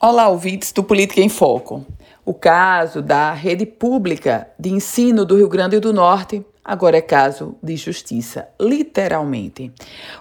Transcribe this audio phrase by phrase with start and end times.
[0.00, 1.84] Olá, ouvintes do Política em Foco.
[2.24, 7.56] O caso da rede pública de ensino do Rio Grande do Norte agora é caso
[7.60, 9.72] de justiça, literalmente.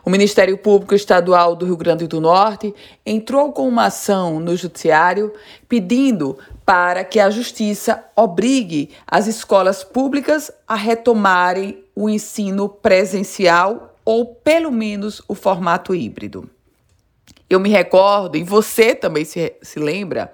[0.04, 2.74] O Ministério Público Estadual do Rio Grande do Norte
[3.06, 5.32] entrou com uma ação no Judiciário
[5.70, 14.26] pedindo para que a Justiça obrigue as escolas públicas a retomarem o ensino presencial ou,
[14.26, 16.50] pelo menos, o formato híbrido.
[17.50, 20.32] Eu me recordo, e você também se, se lembra,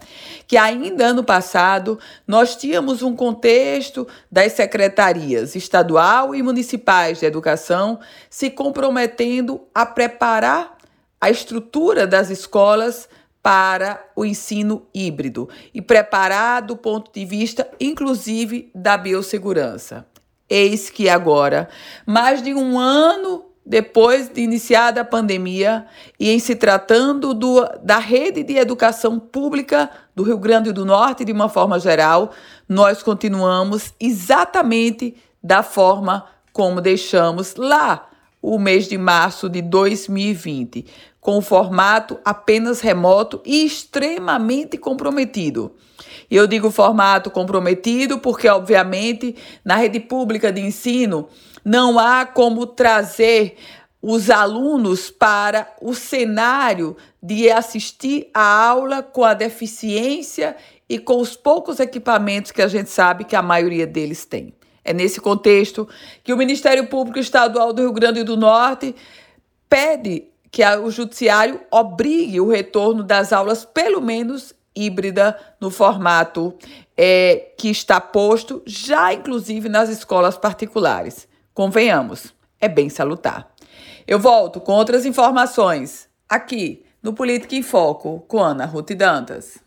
[0.48, 8.00] que ainda ano passado nós tínhamos um contexto das secretarias estadual e municipais de educação
[8.30, 10.76] se comprometendo a preparar
[11.22, 13.08] a estrutura das escolas
[13.44, 20.08] para o ensino híbrido e preparar do ponto de vista, inclusive, da biossegurança.
[20.50, 21.70] Eis que agora,
[22.06, 25.86] mais de um ano depois de iniciada a pandemia
[26.20, 31.24] e em se tratando do, da rede de educação pública do Rio Grande do Norte
[31.24, 32.32] de uma forma geral,
[32.68, 38.10] nós continuamos exatamente da forma como deixamos lá
[38.44, 40.86] o mês de março de 2020,
[41.22, 45.72] com o formato apenas remoto e extremamente comprometido.
[46.30, 51.30] E eu digo formato comprometido porque, obviamente, na rede pública de ensino,
[51.64, 53.56] não há como trazer
[54.02, 60.58] os alunos para o cenário de assistir a aula com a deficiência
[60.90, 64.54] e com os poucos equipamentos que a gente sabe que a maioria deles tem.
[64.84, 65.88] É nesse contexto
[66.24, 68.96] que o Ministério Público Estadual do Rio Grande do Norte
[69.70, 76.54] pede que o Judiciário obrigue o retorno das aulas, pelo menos híbrida, no formato
[76.98, 81.28] é, que está posto, já inclusive nas escolas particulares.
[81.54, 83.52] Convenhamos, é bem salutar.
[84.08, 89.58] Eu volto com outras informações aqui no Política em Foco com Ana Ruth Dantas.